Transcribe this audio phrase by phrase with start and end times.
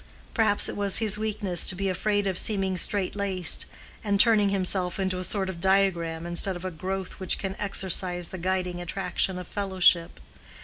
[0.33, 3.67] Perhaps it was his weakness to be afraid of seeming straight laced,
[4.03, 8.29] and turning himself into a sort of diagram instead of a growth which can exercise
[8.29, 10.19] the guiding attraction of fellowship.